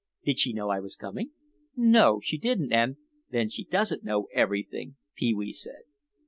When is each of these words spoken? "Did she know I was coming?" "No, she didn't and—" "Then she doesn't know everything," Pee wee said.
"Did 0.25 0.39
she 0.39 0.51
know 0.51 0.69
I 0.71 0.79
was 0.79 0.95
coming?" 0.95 1.29
"No, 1.75 2.19
she 2.21 2.39
didn't 2.39 2.73
and—" 2.73 2.97
"Then 3.29 3.49
she 3.49 3.63
doesn't 3.65 4.03
know 4.03 4.29
everything," 4.33 4.95
Pee 5.15 5.31
wee 5.35 5.53
said. 5.53 5.83